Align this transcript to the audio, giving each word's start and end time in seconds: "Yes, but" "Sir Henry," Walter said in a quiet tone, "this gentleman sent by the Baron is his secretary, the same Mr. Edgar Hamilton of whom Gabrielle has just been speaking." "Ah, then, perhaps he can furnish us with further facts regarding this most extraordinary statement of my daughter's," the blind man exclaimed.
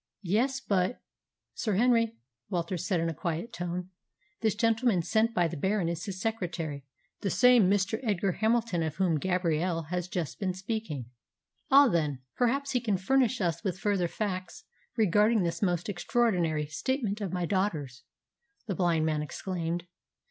"Yes, 0.23 0.59
but" 0.59 0.99
"Sir 1.53 1.75
Henry," 1.75 2.17
Walter 2.49 2.75
said 2.75 2.99
in 2.99 3.07
a 3.07 3.13
quiet 3.13 3.53
tone, 3.53 3.91
"this 4.39 4.55
gentleman 4.55 5.03
sent 5.03 5.31
by 5.35 5.47
the 5.47 5.55
Baron 5.55 5.87
is 5.87 6.05
his 6.05 6.19
secretary, 6.19 6.83
the 7.19 7.29
same 7.29 7.69
Mr. 7.69 7.99
Edgar 8.01 8.31
Hamilton 8.31 8.81
of 8.81 8.95
whom 8.95 9.19
Gabrielle 9.19 9.83
has 9.91 10.07
just 10.07 10.39
been 10.39 10.55
speaking." 10.55 11.11
"Ah, 11.69 11.87
then, 11.87 12.17
perhaps 12.35 12.71
he 12.71 12.79
can 12.81 12.97
furnish 12.97 13.41
us 13.41 13.63
with 13.63 13.77
further 13.77 14.07
facts 14.07 14.63
regarding 14.97 15.43
this 15.43 15.61
most 15.61 15.87
extraordinary 15.87 16.65
statement 16.65 17.21
of 17.21 17.31
my 17.31 17.45
daughter's," 17.45 18.01
the 18.65 18.73
blind 18.73 19.05
man 19.05 19.21
exclaimed. 19.21 19.85